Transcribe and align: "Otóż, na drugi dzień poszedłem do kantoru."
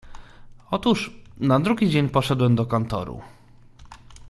"Otóż, 0.71 1.11
na 1.37 1.59
drugi 1.59 1.89
dzień 1.89 2.09
poszedłem 2.09 2.55
do 2.55 2.65
kantoru." 2.65 3.21